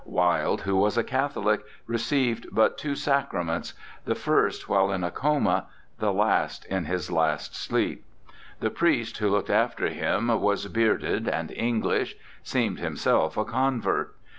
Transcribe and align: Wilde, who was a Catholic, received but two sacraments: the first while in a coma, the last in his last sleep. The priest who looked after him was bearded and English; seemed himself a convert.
Wilde, 0.03 0.61
who 0.63 0.75
was 0.77 0.97
a 0.97 1.03
Catholic, 1.03 1.61
received 1.85 2.47
but 2.51 2.75
two 2.75 2.95
sacraments: 2.95 3.75
the 4.05 4.15
first 4.15 4.67
while 4.67 4.91
in 4.91 5.03
a 5.03 5.11
coma, 5.11 5.67
the 5.99 6.11
last 6.11 6.65
in 6.65 6.85
his 6.85 7.11
last 7.11 7.55
sleep. 7.55 8.03
The 8.61 8.71
priest 8.71 9.19
who 9.19 9.29
looked 9.29 9.51
after 9.51 9.89
him 9.89 10.29
was 10.41 10.65
bearded 10.69 11.27
and 11.27 11.51
English; 11.51 12.15
seemed 12.41 12.79
himself 12.79 13.37
a 13.37 13.45
convert. 13.45 14.15